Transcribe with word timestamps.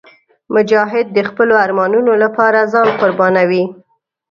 مجاهد 0.55 1.05
د 1.15 1.19
خپلو 1.29 1.53
ارمانونو 1.65 2.11
لپاره 2.23 2.69
ځان 2.73 2.87
قربانوي. 3.01 3.63